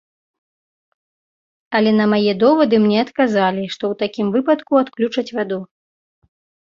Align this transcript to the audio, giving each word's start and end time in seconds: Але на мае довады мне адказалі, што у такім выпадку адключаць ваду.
Але 1.79 1.91
на 1.99 2.05
мае 2.15 2.33
довады 2.43 2.75
мне 2.85 2.97
адказалі, 3.05 3.63
што 3.75 3.83
у 3.93 3.99
такім 4.03 4.27
выпадку 4.37 4.71
адключаць 4.85 5.29
ваду. 5.39 5.59